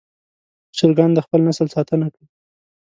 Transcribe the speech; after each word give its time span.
چرګان 0.77 1.11
د 1.13 1.19
خپل 1.25 1.39
نسل 1.47 1.67
ساتنه 1.75 2.07
کوي. 2.13 2.27